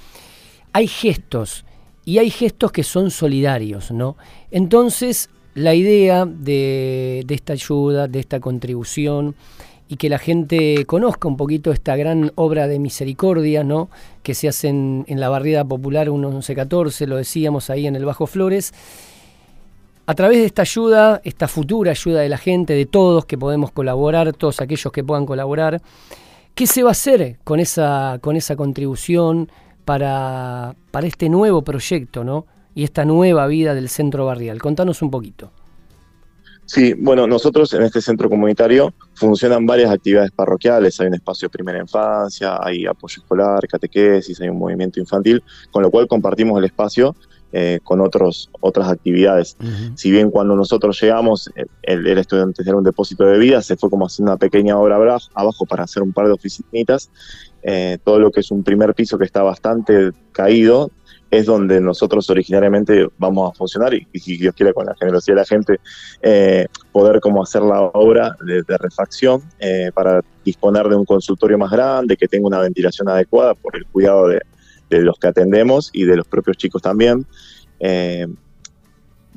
hay 0.74 0.88
gestos 0.88 1.65
y 2.05 2.17
hay 2.17 2.29
gestos 2.29 2.72
que 2.72 2.84
son 2.84 3.12
solidarios, 3.12 3.91
¿no? 3.91 4.17
Entonces, 4.50 5.29
la 5.53 5.75
idea 5.75 6.25
de, 6.25 7.25
esta 7.29 7.53
ayuda, 7.53 8.08
de 8.08 8.20
esta 8.20 8.39
contribución, 8.39 9.36
y 9.88 9.98
que 9.98 10.08
la 10.08 10.20
gente 10.20 10.86
conozca 10.86 11.27
un 11.27 11.36
poquito 11.36 11.72
esta 11.74 11.98
gran 11.98 12.31
obra 12.36 12.67
de 12.67 12.79
misericordia, 12.79 13.63
¿no? 13.65 13.89
Que 14.24 14.34
se 14.34 14.48
hace 14.48 14.70
en, 14.70 15.05
la 15.08 15.27
barriada 15.27 15.65
popular 15.65 16.10
1114, 16.10 17.08
lo 17.08 17.17
decíamos 17.17 17.70
ahí 17.70 17.88
en 17.88 17.98
el 17.98 18.05
Bajo 18.05 18.25
Flores. 18.25 18.74
A 20.05 20.15
través 20.15 20.39
de 20.39 20.46
esta 20.46 20.62
ayuda, 20.62 21.22
esta 21.25 21.50
futura 21.50 21.91
ayuda 21.91 22.22
de 22.22 22.29
la 22.29 22.38
gente, 22.38 22.74
de 22.74 22.86
todos 22.86 23.25
que 23.25 23.38
podemos 23.38 23.72
colaborar, 23.72 24.31
todos 24.34 24.62
aquellos 24.62 24.91
que 24.93 25.03
puedan 25.03 25.25
colaborar, 25.25 25.81
¿qué 26.55 26.67
se 26.67 26.84
va 26.84 26.89
a 26.89 26.91
hacer 26.93 27.38
con 27.43 27.60
esa, 27.60 28.17
con 28.22 28.38
esa 28.38 28.55
contribución? 28.55 29.50
Para, 29.86 30.76
para 30.92 31.08
este 31.08 31.30
nuevo 31.30 31.64
proyecto 31.64 32.24
¿no? 32.24 32.46
y 32.76 32.84
esta 32.84 33.06
nueva 33.06 33.48
vida 33.48 33.74
del 33.74 33.90
centro 33.90 34.26
barrial. 34.26 34.62
Contanos 34.62 35.02
un 35.02 35.12
poquito. 35.12 35.52
Sí, 36.66 36.94
bueno, 36.98 37.28
nosotros 37.28 37.74
en 37.74 37.82
este 37.82 38.02
centro 38.02 38.30
comunitario 38.30 38.94
funcionan 39.16 39.66
varias 39.66 39.92
actividades 39.92 40.32
parroquiales, 40.32 41.02
hay 41.02 41.08
un 41.08 41.16
espacio 41.16 41.48
de 41.48 41.52
primera 41.52 41.80
infancia, 41.80 42.58
hay 42.62 42.86
apoyo 42.86 43.22
escolar, 43.22 43.68
catequesis, 43.68 44.40
hay 44.40 44.48
un 44.48 44.58
movimiento 44.58 44.98
infantil, 45.00 45.44
con 45.70 45.84
lo 45.84 45.92
cual 45.92 46.08
compartimos 46.08 46.58
el 46.60 46.66
espacio 46.66 47.14
eh, 47.52 47.80
con 47.84 48.00
otros, 48.00 48.50
otras 48.62 48.88
actividades. 48.88 49.58
Si 49.96 50.10
bien 50.10 50.32
cuando 50.32 50.56
nosotros 50.56 50.98
llegamos, 51.02 51.50
eh, 51.58 51.66
el, 51.82 52.08
el, 52.08 52.18
estudiante 52.18 52.64
era 52.66 52.78
un 52.78 52.86
depósito 52.86 53.26
de 53.26 53.38
vida, 53.38 53.62
se 53.62 53.76
fue 53.76 53.90
como 53.90 54.06
haciendo 54.06 54.32
una 54.32 54.40
pequeña 54.40 54.78
obra 54.78 54.96
abajo 55.34 55.66
para 55.66 55.84
hacer 55.84 56.02
un 56.02 56.14
par 56.14 56.28
de 56.28 56.32
oficinitas, 56.32 57.12
eh, 57.63 57.98
todo 58.03 58.20
lo 58.20 58.32
que 58.32 58.41
es 58.41 58.51
un 58.51 58.63
primer 58.63 58.94
piso 58.94 59.18
que 59.18 59.25
está 59.25 59.44
bastante 59.44 60.12
caído, 60.32 60.91
es 61.32 61.46
donde 61.46 61.80
nosotros 61.80 62.30
originariamente 62.30 63.08
vamos 63.18 63.50
a 63.50 63.58
funcionar 63.58 63.94
y, 63.94 64.06
si 64.20 64.38
Dios 64.38 64.53
quiere 64.53 64.74
con 64.74 64.86
la 64.86 64.96
generosidad 64.96 65.36
de 65.36 65.41
la 65.41 65.46
gente 65.46 65.80
eh, 66.22 66.68
poder 66.91 67.22
como 67.22 67.41
hacer 67.41 67.62
la 67.62 67.82
obra 67.82 68.36
de, 68.46 68.77
refacción 68.77 69.41
eh, 69.58 69.91
para 69.94 70.22
disponer 70.44 70.89
de 70.89 70.98
un 70.98 71.06
consultorio 71.06 71.58
más 71.58 71.72
grande 71.72 72.18
que 72.18 72.27
tenga 72.27 72.48
una 72.48 72.60
ventilación 72.60 73.08
adecuada 73.08 73.56
por 73.56 73.77
el 73.77 73.86
cuidado 73.86 74.27
de, 74.27 74.41
los 74.89 75.18
que 75.18 75.27
atendemos 75.27 75.89
y 75.94 76.03
de 76.03 76.18
los 76.18 76.27
propios 76.27 76.58
chicos 76.58 76.82
también. 76.82 77.25
Eh, 77.80 78.27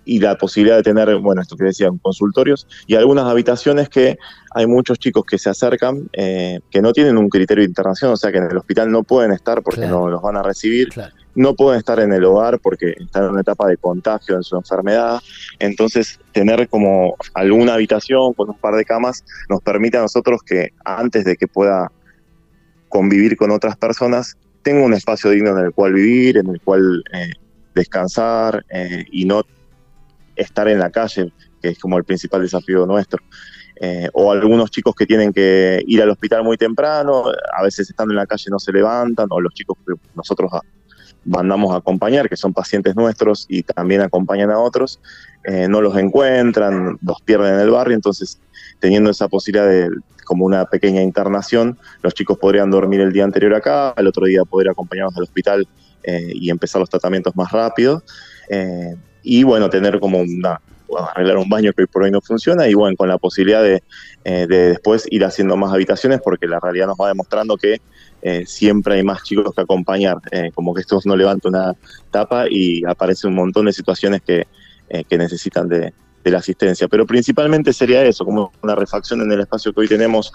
y 0.04 0.20
la 0.20 0.36
posibilidad 0.36 0.76
de 0.76 0.82
tener, 0.82 1.16
bueno, 1.16 1.42
esto 1.42 1.56
que 1.56 1.64
decían, 1.64 1.98
consultorios 1.98 2.66
y 2.86 2.94
algunas 2.94 3.24
habitaciones 3.26 3.88
que 3.88 4.18
hay 4.54 4.66
muchos 4.66 4.98
chicos 4.98 5.24
que 5.24 5.38
se 5.38 5.50
acercan 5.50 6.08
que 6.12 6.82
no 6.82 6.92
tienen 6.92 7.16
un 7.18 7.28
criterio 7.28 7.62
de 7.62 7.68
internación, 7.68 8.12
o 8.12 8.16
sea 8.16 8.30
que 8.30 8.38
en 8.38 8.44
el 8.44 8.56
hospital 8.56 8.90
no 8.90 9.02
pueden 9.02 9.32
estar 9.32 9.62
porque 9.62 9.86
no 9.86 10.08
los 10.08 10.22
van 10.22 10.36
a 10.36 10.42
recibir 10.42 10.88
no 11.34 11.54
pueden 11.54 11.78
estar 11.78 11.98
en 12.00 12.12
el 12.12 12.24
hogar 12.24 12.58
porque 12.60 12.94
están 12.98 13.24
en 13.24 13.30
una 13.30 13.40
etapa 13.40 13.66
de 13.66 13.76
contagio 13.76 14.36
en 14.36 14.42
su 14.42 14.56
enfermedad. 14.56 15.20
Entonces, 15.58 16.20
tener 16.32 16.68
como 16.68 17.16
alguna 17.34 17.74
habitación 17.74 18.32
con 18.34 18.50
un 18.50 18.58
par 18.58 18.74
de 18.74 18.84
camas 18.84 19.24
nos 19.48 19.60
permite 19.62 19.98
a 19.98 20.02
nosotros 20.02 20.42
que 20.42 20.70
antes 20.84 21.24
de 21.24 21.36
que 21.36 21.48
pueda 21.48 21.90
convivir 22.88 23.36
con 23.36 23.50
otras 23.50 23.76
personas, 23.76 24.36
tenga 24.62 24.84
un 24.84 24.94
espacio 24.94 25.30
digno 25.30 25.58
en 25.58 25.66
el 25.66 25.72
cual 25.72 25.92
vivir, 25.94 26.38
en 26.38 26.48
el 26.48 26.60
cual 26.60 27.02
eh, 27.12 27.32
descansar 27.74 28.64
eh, 28.70 29.04
y 29.10 29.24
no 29.24 29.42
estar 30.36 30.68
en 30.68 30.78
la 30.78 30.90
calle, 30.90 31.32
que 31.60 31.68
es 31.70 31.78
como 31.78 31.98
el 31.98 32.04
principal 32.04 32.42
desafío 32.42 32.86
nuestro. 32.86 33.22
Eh, 33.80 34.08
o 34.12 34.30
algunos 34.30 34.70
chicos 34.70 34.94
que 34.94 35.04
tienen 35.04 35.32
que 35.32 35.82
ir 35.86 36.00
al 36.00 36.10
hospital 36.10 36.44
muy 36.44 36.56
temprano, 36.56 37.24
a 37.56 37.62
veces 37.62 37.90
estando 37.90 38.12
en 38.12 38.18
la 38.18 38.26
calle 38.26 38.44
no 38.50 38.58
se 38.58 38.72
levantan, 38.72 39.26
o 39.30 39.40
los 39.40 39.52
chicos 39.52 39.76
que 39.84 39.94
nosotros 40.14 40.50
mandamos 41.24 41.74
a 41.74 41.78
acompañar, 41.78 42.28
que 42.28 42.36
son 42.36 42.52
pacientes 42.52 42.94
nuestros 42.94 43.46
y 43.48 43.62
también 43.62 44.02
acompañan 44.02 44.50
a 44.50 44.58
otros, 44.58 45.00
eh, 45.44 45.66
no 45.68 45.80
los 45.80 45.96
encuentran, 45.96 46.98
los 47.02 47.20
pierden 47.22 47.54
en 47.54 47.60
el 47.60 47.70
barrio, 47.70 47.96
entonces 47.96 48.38
teniendo 48.78 49.10
esa 49.10 49.28
posibilidad 49.28 49.68
de 49.68 49.88
como 50.24 50.44
una 50.46 50.64
pequeña 50.66 51.02
internación, 51.02 51.78
los 52.02 52.14
chicos 52.14 52.38
podrían 52.38 52.70
dormir 52.70 53.00
el 53.00 53.12
día 53.12 53.24
anterior 53.24 53.54
acá, 53.54 53.92
el 53.96 54.06
otro 54.06 54.26
día 54.26 54.44
poder 54.44 54.70
acompañarnos 54.70 55.16
al 55.16 55.24
hospital 55.24 55.68
eh, 56.02 56.32
y 56.34 56.50
empezar 56.50 56.80
los 56.80 56.88
tratamientos 56.88 57.34
más 57.36 57.50
rápido. 57.52 58.02
Y 59.24 59.42
bueno, 59.42 59.68
tener 59.68 59.98
como 59.98 60.20
una, 60.20 60.60
arreglar 61.10 61.38
un 61.38 61.48
baño 61.48 61.72
que 61.72 61.82
hoy 61.82 61.88
por 61.88 62.04
hoy 62.04 62.10
no 62.10 62.20
funciona 62.20 62.68
y 62.68 62.74
bueno, 62.74 62.96
con 62.96 63.08
la 63.08 63.18
posibilidad 63.18 63.62
de, 63.62 63.82
de 64.24 64.46
después 64.46 65.06
ir 65.10 65.24
haciendo 65.24 65.56
más 65.56 65.72
habitaciones 65.72 66.20
porque 66.22 66.46
la 66.46 66.60
realidad 66.60 66.86
nos 66.86 66.96
va 66.96 67.08
demostrando 67.08 67.56
que 67.56 67.80
eh, 68.26 68.46
siempre 68.46 68.94
hay 68.94 69.02
más 69.02 69.22
chicos 69.22 69.54
que 69.54 69.60
acompañar, 69.60 70.16
eh, 70.30 70.50
como 70.54 70.72
que 70.72 70.80
estos 70.80 71.04
no 71.04 71.14
levantan 71.14 71.54
una 71.54 71.76
tapa 72.10 72.46
y 72.48 72.82
aparece 72.86 73.26
un 73.26 73.34
montón 73.34 73.66
de 73.66 73.72
situaciones 73.74 74.22
que, 74.22 74.46
eh, 74.88 75.04
que 75.04 75.18
necesitan 75.18 75.68
de, 75.68 75.92
la 76.30 76.38
asistencia. 76.38 76.88
Pero 76.88 77.06
principalmente 77.06 77.72
sería 77.72 78.04
eso, 78.04 78.24
como 78.24 78.52
una 78.62 78.74
refacción 78.74 79.20
en 79.22 79.32
el 79.32 79.40
espacio 79.40 79.72
que 79.72 79.80
hoy 79.80 79.88
tenemos, 79.88 80.32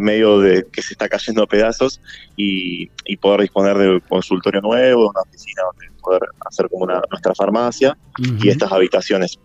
medio 0.00 0.40
de 0.40 0.66
que 0.72 0.82
se 0.82 0.94
está 0.94 1.08
cayendo 1.08 1.42
a 1.42 1.46
pedazos 1.46 2.00
y, 2.36 2.88
poder 3.20 3.42
disponer 3.42 3.76
de 3.76 3.88
un 3.90 4.00
consultorio 4.00 4.60
nuevo, 4.60 5.02
de 5.02 5.08
una 5.08 5.20
oficina 5.20 5.62
donde 5.64 5.90
poder 6.00 6.22
hacer 6.46 6.68
como 6.68 6.84
una, 6.84 7.02
nuestra 7.10 7.34
farmacia 7.34 7.96
y 8.18 8.48
estas 8.48 8.72
habitaciones. 8.72 9.38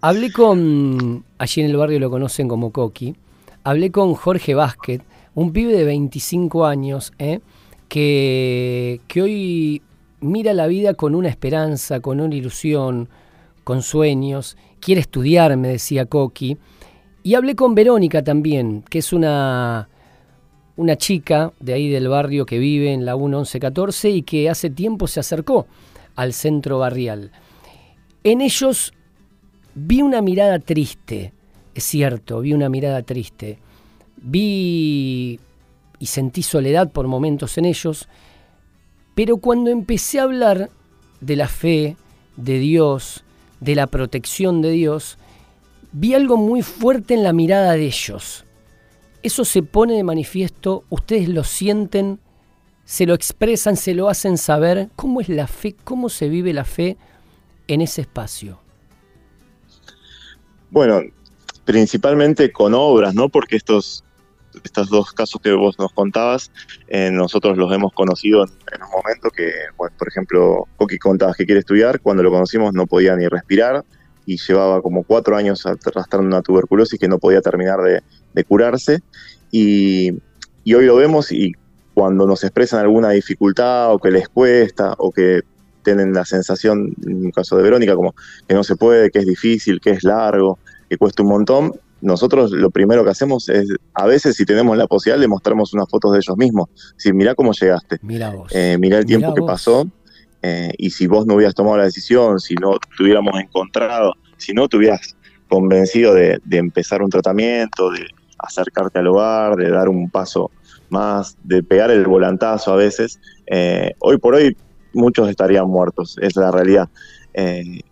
Hablé 0.00 0.32
con, 0.32 1.24
allí 1.38 1.62
en 1.62 1.70
el 1.70 1.76
barrio 1.76 1.98
lo 1.98 2.10
conocen 2.10 2.46
como 2.46 2.72
Coqui, 2.72 3.16
hablé 3.62 3.90
con 3.90 4.14
Jorge 4.14 4.54
Vázquez, 4.54 5.00
un 5.34 5.52
pibe 5.52 5.72
de 5.72 5.84
25 5.84 6.66
años 6.66 7.12
¿eh? 7.18 7.40
que, 7.88 9.00
que 9.08 9.22
hoy 9.22 9.82
mira 10.20 10.52
la 10.52 10.66
vida 10.66 10.94
con 10.94 11.14
una 11.14 11.28
esperanza, 11.28 12.00
con 12.00 12.20
una 12.20 12.34
ilusión, 12.34 13.08
con 13.64 13.82
sueños, 13.82 14.56
quiere 14.80 15.00
estudiar, 15.00 15.56
me 15.56 15.68
decía 15.68 16.06
Coqui. 16.06 16.58
Y 17.22 17.34
hablé 17.34 17.56
con 17.56 17.74
Verónica 17.74 18.22
también, 18.22 18.84
que 18.88 18.98
es 18.98 19.12
una, 19.12 19.88
una 20.76 20.96
chica 20.96 21.52
de 21.58 21.72
ahí 21.72 21.88
del 21.88 22.08
barrio 22.08 22.46
que 22.46 22.58
vive 22.58 22.92
en 22.92 23.04
la 23.04 23.16
1114 23.16 24.10
y 24.10 24.22
que 24.22 24.50
hace 24.50 24.70
tiempo 24.70 25.06
se 25.06 25.20
acercó 25.20 25.66
al 26.14 26.32
centro 26.32 26.78
barrial. 26.78 27.32
En 28.22 28.40
ellos 28.40 28.92
vi 29.74 30.02
una 30.02 30.20
mirada 30.20 30.58
triste, 30.58 31.32
es 31.74 31.84
cierto, 31.84 32.40
vi 32.40 32.52
una 32.52 32.68
mirada 32.68 33.02
triste 33.02 33.58
vi 34.24 35.38
y 35.98 36.06
sentí 36.06 36.42
soledad 36.42 36.90
por 36.90 37.06
momentos 37.06 37.56
en 37.58 37.66
ellos, 37.66 38.08
pero 39.14 39.36
cuando 39.36 39.70
empecé 39.70 40.18
a 40.18 40.24
hablar 40.24 40.70
de 41.20 41.36
la 41.36 41.46
fe, 41.46 41.96
de 42.36 42.58
Dios, 42.58 43.23
de 43.60 43.74
la 43.74 43.86
protección 43.86 44.62
de 44.62 44.70
Dios, 44.70 45.18
vi 45.92 46.14
algo 46.14 46.36
muy 46.36 46.62
fuerte 46.62 47.14
en 47.14 47.22
la 47.22 47.32
mirada 47.32 47.72
de 47.72 47.86
ellos. 47.86 48.44
Eso 49.22 49.44
se 49.44 49.62
pone 49.62 49.94
de 49.94 50.04
manifiesto, 50.04 50.84
ustedes 50.90 51.28
lo 51.28 51.44
sienten, 51.44 52.18
se 52.84 53.06
lo 53.06 53.14
expresan, 53.14 53.76
se 53.76 53.94
lo 53.94 54.08
hacen 54.08 54.36
saber. 54.36 54.88
¿Cómo 54.96 55.20
es 55.20 55.28
la 55.28 55.46
fe? 55.46 55.74
¿Cómo 55.84 56.08
se 56.08 56.28
vive 56.28 56.52
la 56.52 56.64
fe 56.64 56.96
en 57.66 57.80
ese 57.80 58.02
espacio? 58.02 58.58
Bueno, 60.70 61.00
principalmente 61.64 62.52
con 62.52 62.74
obras, 62.74 63.14
¿no? 63.14 63.28
Porque 63.28 63.56
estos, 63.56 64.04
estos 64.62 64.88
dos 64.88 65.12
casos 65.12 65.40
que 65.40 65.52
vos 65.52 65.78
nos 65.78 65.92
contabas, 65.92 66.50
eh, 66.88 67.10
nosotros 67.10 67.56
los 67.56 67.72
hemos 67.72 67.92
conocido 67.92 68.44
en, 68.44 68.82
un 68.82 68.90
momento 68.90 69.30
que, 69.30 69.50
bueno, 69.76 69.94
por 69.98 70.08
ejemplo, 70.08 70.68
Coqui 70.76 70.98
contabas 70.98 71.36
que 71.36 71.46
quiere 71.46 71.60
estudiar, 71.60 72.00
cuando 72.00 72.22
lo 72.22 72.30
conocimos 72.30 72.72
no 72.72 72.86
podía 72.86 73.16
ni 73.16 73.26
respirar 73.26 73.84
y 74.26 74.38
llevaba 74.38 74.80
como 74.80 75.02
cuatro 75.02 75.36
años 75.36 75.64
arrastrando 75.66 76.26
una 76.26 76.42
tuberculosis 76.42 76.98
que 76.98 77.08
no 77.08 77.18
podía 77.18 77.40
terminar 77.40 77.80
de, 77.82 78.44
curarse. 78.44 79.00
Y, 79.50 80.12
hoy 80.12 80.86
lo 80.86 80.96
vemos 80.96 81.30
y 81.30 81.52
cuando 81.92 82.26
nos 82.26 82.42
expresan 82.42 82.80
alguna 82.80 83.10
dificultad 83.10 83.92
o 83.92 83.98
que 83.98 84.10
les 84.10 84.28
cuesta 84.28 84.94
o 84.98 85.12
que 85.12 85.42
tienen 85.84 86.14
la 86.14 86.24
sensación, 86.24 86.94
en 87.06 87.26
el 87.26 87.32
caso 87.32 87.56
de 87.56 87.62
Verónica, 87.62 87.94
como 87.94 88.14
que 88.48 88.54
no 88.54 88.64
se 88.64 88.74
puede, 88.74 89.10
que 89.10 89.20
es 89.20 89.26
difícil, 89.26 89.80
que 89.80 89.90
es 89.90 90.02
largo, 90.02 90.58
que 90.88 90.96
cuesta 90.96 91.22
un 91.22 91.28
montón, 91.28 91.74
nosotros 92.04 92.50
lo 92.50 92.70
primero 92.70 93.02
que 93.02 93.10
hacemos 93.10 93.48
es, 93.48 93.66
a 93.94 94.06
veces 94.06 94.36
si 94.36 94.44
tenemos 94.44 94.76
la 94.76 94.86
posibilidad, 94.86 95.18
le 95.18 95.26
mostramos 95.26 95.72
unas 95.72 95.88
fotos 95.88 96.12
de 96.12 96.18
ellos 96.18 96.36
mismos. 96.36 96.68
Si 96.98 97.12
mirá 97.14 97.34
cómo 97.34 97.52
llegaste. 97.52 97.98
Mira 98.02 98.30
vos. 98.30 98.52
Eh, 98.54 98.76
mirá 98.78 98.98
el 98.98 99.06
tiempo 99.06 99.32
que 99.32 99.40
pasó. 99.40 99.86
Eh, 100.42 100.70
y 100.76 100.90
si 100.90 101.06
vos 101.06 101.26
no 101.26 101.34
hubieras 101.34 101.54
tomado 101.54 101.78
la 101.78 101.84
decisión, 101.84 102.38
si 102.40 102.54
no 102.56 102.78
te 102.78 103.02
hubiéramos 103.02 103.40
encontrado, 103.40 104.12
si 104.36 104.52
no 104.52 104.68
te 104.68 104.76
hubieras 104.76 105.16
convencido 105.48 106.12
de, 106.12 106.38
empezar 106.50 107.02
un 107.02 107.08
tratamiento, 107.08 107.90
de 107.90 108.06
acercarte 108.38 108.98
al 108.98 109.06
hogar, 109.06 109.56
de 109.56 109.70
dar 109.70 109.88
un 109.88 110.10
paso 110.10 110.50
más, 110.90 111.38
de 111.42 111.62
pegar 111.62 111.90
el 111.90 112.04
volantazo 112.06 112.74
a 112.74 112.76
veces, 112.76 113.18
eh, 113.46 113.94
hoy 114.00 114.18
por 114.18 114.34
hoy 114.34 114.54
muchos 114.92 115.30
estarían 115.30 115.66
muertos, 115.68 116.18
es 116.20 116.36
la 116.36 116.50
realidad. 116.50 116.90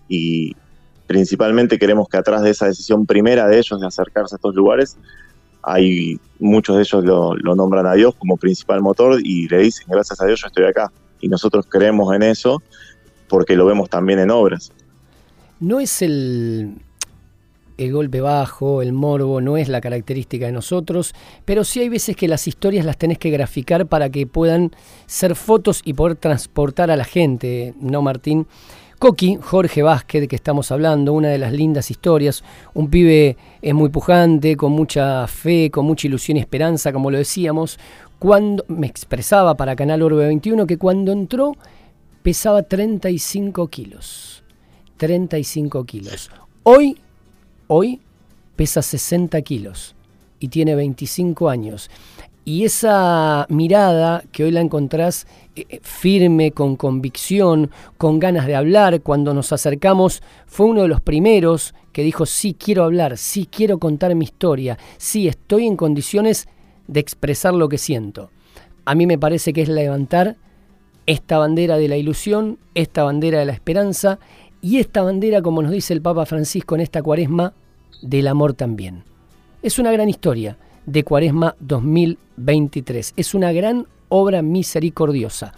y, 0.08 0.54
principalmente 1.12 1.78
queremos 1.78 2.08
que 2.08 2.16
atrás 2.16 2.40
de 2.40 2.48
esa 2.48 2.64
decisión 2.64 3.04
primera 3.04 3.46
de 3.46 3.58
ellos 3.58 3.78
de 3.78 3.86
acercarse 3.86 4.34
a 4.34 4.36
estos 4.36 4.54
lugares, 4.54 4.96
hay 5.62 6.18
muchos 6.38 6.76
de 6.76 6.82
ellos 6.84 7.04
lo, 7.04 7.54
nombran 7.54 7.86
a 7.86 7.92
Dios 7.92 8.14
como 8.14 8.38
principal 8.38 8.80
motor 8.80 9.20
y 9.22 9.46
le 9.46 9.58
dicen, 9.58 9.88
gracias 9.90 10.22
a 10.22 10.24
Dios 10.24 10.40
yo 10.40 10.46
estoy 10.46 10.64
acá. 10.64 10.90
Y 11.20 11.28
nosotros 11.28 11.66
creemos 11.68 12.14
en 12.14 12.22
eso 12.22 12.62
porque 13.28 13.56
lo 13.56 13.66
vemos 13.66 13.90
también 13.90 14.20
en 14.20 14.30
obras. 14.30 14.72
No 15.60 15.80
es 15.80 16.00
el, 16.00 16.76
el 17.76 17.92
golpe 17.92 18.22
bajo, 18.22 18.80
el 18.80 18.94
morbo, 18.94 19.42
no 19.42 19.58
es 19.58 19.68
la 19.68 19.82
característica 19.82 20.46
de 20.46 20.52
nosotros, 20.52 21.14
pero 21.44 21.62
sí 21.62 21.80
hay 21.80 21.90
veces 21.90 22.16
que 22.16 22.26
las 22.26 22.48
historias 22.48 22.86
las 22.86 22.96
tenés 22.96 23.18
que 23.18 23.28
graficar 23.28 23.86
para 23.86 24.08
que 24.08 24.26
puedan 24.26 24.70
ser 25.04 25.36
fotos 25.36 25.82
y 25.84 25.92
poder 25.92 26.16
transportar 26.16 26.90
a 26.90 26.96
la 26.96 27.04
gente, 27.04 27.74
¿no, 27.82 28.00
Martín? 28.00 28.46
Coqui, 29.02 29.36
Jorge 29.42 29.82
Vázquez, 29.82 30.20
de 30.20 30.28
que 30.28 30.36
estamos 30.36 30.70
hablando, 30.70 31.12
una 31.12 31.26
de 31.26 31.38
las 31.38 31.52
lindas 31.52 31.90
historias, 31.90 32.44
un 32.72 32.88
pibe 32.88 33.36
es 33.60 33.74
muy 33.74 33.88
pujante, 33.88 34.56
con 34.56 34.70
mucha 34.70 35.26
fe, 35.26 35.72
con 35.72 35.86
mucha 35.86 36.06
ilusión 36.06 36.36
y 36.36 36.40
esperanza, 36.40 36.92
como 36.92 37.10
lo 37.10 37.18
decíamos, 37.18 37.80
cuando 38.20 38.64
me 38.68 38.86
expresaba 38.86 39.56
para 39.56 39.74
Canal 39.74 40.02
Orbe 40.02 40.26
21 40.26 40.68
que 40.68 40.78
cuando 40.78 41.10
entró 41.10 41.56
pesaba 42.22 42.62
35 42.62 43.66
kilos. 43.66 44.44
35 44.98 45.84
kilos. 45.84 46.30
Hoy, 46.62 46.96
hoy 47.66 48.00
pesa 48.54 48.82
60 48.82 49.42
kilos 49.42 49.96
y 50.38 50.46
tiene 50.46 50.76
25 50.76 51.50
años. 51.50 51.90
Y 52.44 52.64
esa 52.64 53.46
mirada 53.48 54.22
que 54.30 54.44
hoy 54.44 54.52
la 54.52 54.60
encontrás 54.60 55.26
firme, 55.82 56.52
con 56.52 56.76
convicción, 56.76 57.70
con 57.98 58.18
ganas 58.18 58.46
de 58.46 58.54
hablar, 58.54 59.02
cuando 59.02 59.34
nos 59.34 59.52
acercamos, 59.52 60.22
fue 60.46 60.66
uno 60.66 60.82
de 60.82 60.88
los 60.88 61.00
primeros 61.00 61.74
que 61.92 62.02
dijo, 62.02 62.26
sí 62.26 62.54
quiero 62.54 62.84
hablar, 62.84 63.18
sí 63.18 63.46
quiero 63.50 63.78
contar 63.78 64.14
mi 64.14 64.24
historia, 64.24 64.78
sí 64.96 65.28
estoy 65.28 65.66
en 65.66 65.76
condiciones 65.76 66.48
de 66.88 67.00
expresar 67.00 67.54
lo 67.54 67.68
que 67.68 67.78
siento. 67.78 68.30
A 68.84 68.94
mí 68.94 69.06
me 69.06 69.18
parece 69.18 69.52
que 69.52 69.62
es 69.62 69.68
levantar 69.68 70.36
esta 71.06 71.38
bandera 71.38 71.76
de 71.76 71.88
la 71.88 71.96
ilusión, 71.96 72.58
esta 72.74 73.04
bandera 73.04 73.40
de 73.40 73.46
la 73.46 73.52
esperanza 73.52 74.18
y 74.60 74.78
esta 74.78 75.02
bandera, 75.02 75.42
como 75.42 75.62
nos 75.62 75.72
dice 75.72 75.92
el 75.92 76.02
Papa 76.02 76.26
Francisco 76.26 76.74
en 76.74 76.80
esta 76.80 77.02
cuaresma, 77.02 77.52
del 78.00 78.26
amor 78.26 78.54
también. 78.54 79.04
Es 79.62 79.78
una 79.78 79.92
gran 79.92 80.08
historia 80.08 80.56
de 80.86 81.04
Cuaresma 81.04 81.54
2023. 81.60 83.14
Es 83.16 83.34
una 83.34 83.52
gran 83.52 83.86
obra 84.12 84.42
misericordiosa. 84.42 85.54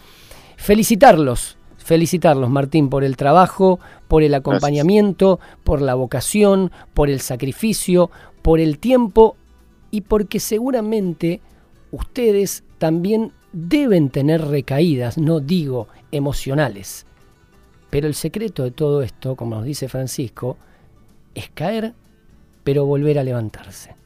Felicitarlos, 0.57 1.59
felicitarlos 1.77 2.49
Martín 2.49 2.89
por 2.89 3.03
el 3.03 3.17
trabajo, 3.17 3.81
por 4.07 4.23
el 4.23 4.33
acompañamiento, 4.33 5.41
por 5.65 5.83
la 5.83 5.95
vocación, 5.95 6.71
por 6.95 7.11
el 7.11 7.21
sacrificio, 7.21 8.11
por 8.43 8.61
el 8.61 8.79
tiempo 8.79 9.37
y 9.91 10.03
porque 10.03 10.39
seguramente 10.39 11.41
ustedes 11.91 12.63
también 12.79 13.33
deben 13.53 14.11
tener 14.11 14.47
recaídas, 14.47 15.19
no 15.19 15.41
digo 15.41 15.89
emocionales. 16.13 17.07
Pero 17.91 18.07
el 18.07 18.15
secreto 18.15 18.63
de 18.63 18.71
todo 18.71 19.03
esto, 19.03 19.35
como 19.35 19.57
nos 19.57 19.65
dice 19.65 19.89
Francisco, 19.89 20.57
es 21.35 21.51
caer, 21.51 21.93
pero 22.63 22.87
volver 22.87 23.19
a 23.19 23.25
levantarse. 23.25 24.04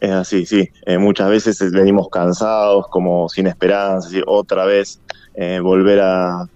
Es 0.00 0.10
así, 0.10 0.44
sí. 0.44 0.68
Eh, 0.86 0.98
muchas 0.98 1.30
veces 1.30 1.72
venimos 1.72 2.08
cansados, 2.10 2.86
como 2.88 3.28
sin 3.28 3.46
esperanza, 3.46 4.08
otra 4.26 4.64
vez 4.64 5.00
eh, 5.34 5.60
volver 5.60 6.00
a, 6.00 6.48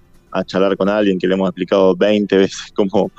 charlar 0.47 0.77
con 0.77 0.89
alguien 0.89 1.19
que 1.19 1.27
le 1.27 1.35
hemos 1.35 1.49
explicado 1.49 1.97
20 1.97 2.37
veces 2.37 2.71
como 2.77 3.11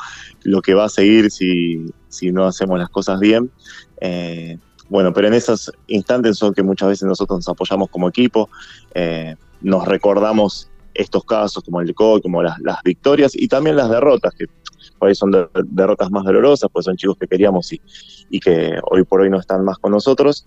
lo 0.43 0.61
que 0.61 0.73
va 0.73 0.85
a 0.85 0.89
seguir 0.89 1.29
si, 1.31 1.83
no 2.31 2.45
hacemos 2.45 2.79
las 2.79 2.89
cosas 2.89 3.19
bien. 3.19 3.51
Eh, 3.99 4.57
bueno, 4.87 5.11
pero 5.13 5.27
en 5.27 5.33
esos 5.33 5.71
instantes 5.87 6.37
son 6.37 6.53
que 6.53 6.63
muchas 6.63 6.89
veces 6.89 7.07
nosotros 7.07 7.39
nos 7.39 7.49
apoyamos 7.49 7.89
como 7.89 8.09
equipo, 8.09 8.49
nos 9.61 9.87
recordamos 9.87 10.69
estos 10.95 11.23
casos 11.25 11.63
como 11.63 11.81
el 11.81 11.93
COI, 11.93 12.21
como 12.21 12.41
las, 12.41 12.59
las 12.59 12.81
victorias 12.83 13.33
y 13.35 13.47
también 13.47 13.75
las 13.75 13.89
derrotas, 13.89 14.33
que 14.33 14.47
por 14.97 15.09
ahí 15.09 15.15
son 15.15 15.31
derrotas 15.65 16.11
más 16.11 16.23
dolorosas, 16.23 16.69
pues 16.71 16.85
son 16.85 16.95
chicos 16.97 17.17
que 17.19 17.27
queríamos 17.27 17.71
y, 17.71 17.81
y 18.29 18.39
que 18.39 18.79
hoy 18.89 19.03
por 19.03 19.21
hoy 19.21 19.29
no 19.29 19.39
están 19.39 19.63
más 19.63 19.77
con 19.77 19.91
nosotros, 19.91 20.45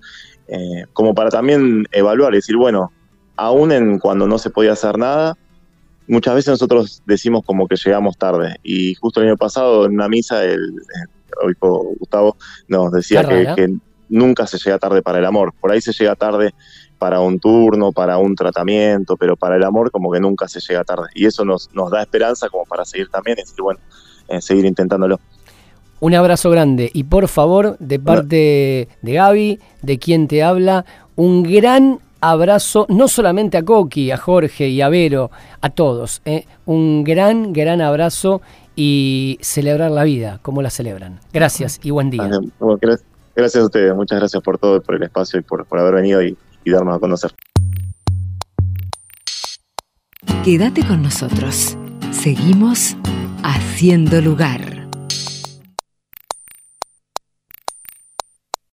eh, 0.49 0.84
como 0.92 1.14
para 1.14 1.30
también 1.30 1.87
evaluar 1.92 2.32
y 2.32 2.37
decir, 2.37 2.56
bueno, 2.56 2.92
aún 3.37 3.72
en 3.72 3.99
cuando 3.99 4.26
no 4.26 4.38
se 4.38 4.50
podía 4.50 4.72
hacer 4.72 4.99
nada, 4.99 5.37
muchas 6.06 6.34
veces 6.34 6.50
nosotros 6.50 7.02
decimos 7.06 7.42
como 7.44 7.66
que 7.66 7.76
llegamos 7.76 8.16
tarde. 8.16 8.56
Y 8.62 8.94
justo 8.94 9.20
el 9.20 9.28
año 9.28 9.37
pasado 9.37 9.87
en 9.87 9.92
una 9.92 10.08
misa, 10.08 10.44
el, 10.44 10.61
el 11.42 11.56
Gustavo 11.58 12.37
nos 12.68 12.92
decía 12.92 13.25
que, 13.25 13.75
nunca 14.08 14.46
se 14.46 14.58
llega 14.58 14.78
tarde 14.78 15.00
para 15.00 15.18
el 15.20 15.25
amor. 15.25 15.54
Por 15.58 15.72
ahí 15.72 15.80
se 15.80 15.92
llega 15.92 16.14
tarde 16.14 16.52
para 16.99 17.20
un 17.20 17.40
turno, 17.40 17.92
para 17.92 18.18
un 18.18 18.37
tratamiento, 18.37 19.16
pero 19.16 19.37
para 19.37 19.56
el 19.56 19.64
amor 19.64 19.90
como 19.90 20.12
que 20.12 20.20
nunca 20.20 20.49
se 20.49 20.61
llega 20.61 20.84
tarde. 20.84 21.08
Y 21.14 21.25
eso 21.25 21.46
nos, 21.46 21.70
nos 21.72 21.90
da 21.90 22.02
esperanza 22.02 22.50
como 22.50 22.66
para 22.66 22.84
seguir 22.84 23.08
también 23.08 23.38
y 23.38 23.40
decir, 23.40 23.62
bueno, 23.62 23.80
seguir 24.41 24.64
intentándolo. 24.64 25.21
Un 26.00 26.14
abrazo 26.14 26.50
grande 26.50 26.91
y 26.93 27.05
por 27.05 27.29
favor, 27.29 27.76
de 27.79 28.00
parte 28.00 28.88
de 29.02 29.12
Gaby, 29.12 29.61
de 29.83 29.99
quien 29.99 30.26
te 30.26 30.43
habla, 30.43 30.85
un 31.14 31.45
gran 31.45 32.01
abrazo, 32.20 32.87
no 32.88 33.09
solamente 33.09 33.57
a 33.57 33.62
Coqui, 33.62 34.11
a 34.11 34.16
Jorge 34.16 34.68
y 34.68 34.81
a 34.81 34.88
Vero, 34.88 35.31
a 35.61 35.70
todos. 35.70 36.23
Eh, 36.25 36.46
un 36.66 37.05
gran, 37.05 37.53
gran 37.53 37.81
abrazo 37.81 38.42
y 38.75 39.38
celebrar 39.42 39.90
la 39.90 40.05
vida, 40.05 40.40
como 40.42 40.62
la 40.62 40.70
celebran. 40.70 41.20
Gracias 41.33 41.79
y 41.83 41.90
buen 41.90 42.11
día. 42.11 42.31
Gracias 43.35 43.62
a 43.62 43.66
ustedes, 43.66 43.94
muchas 43.94 44.18
gracias 44.18 44.42
por 44.42 44.59
todo, 44.59 44.83
por 44.83 44.96
el 44.96 45.03
espacio 45.05 45.38
y 45.40 45.42
por, 45.42 45.64
por 45.66 45.79
haber 45.79 45.94
venido 45.94 46.23
y, 46.23 46.37
y 46.64 46.70
darnos 46.70 46.96
a 46.96 46.99
conocer. 46.99 47.33
Quédate 50.44 50.85
con 50.87 51.03
nosotros. 51.03 51.77
Seguimos 52.11 52.96
haciendo 53.42 54.20
lugar. 54.20 54.82